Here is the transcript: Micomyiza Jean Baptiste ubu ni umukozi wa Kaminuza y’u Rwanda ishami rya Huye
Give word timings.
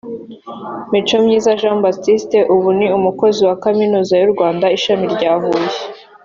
Micomyiza 0.91 1.57
Jean 1.59 1.77
Baptiste 1.85 2.37
ubu 2.53 2.67
ni 2.77 2.87
umukozi 2.97 3.41
wa 3.49 3.55
Kaminuza 3.63 4.13
y’u 4.17 4.31
Rwanda 4.33 4.65
ishami 4.77 5.05
rya 5.15 5.33
Huye 5.41 5.71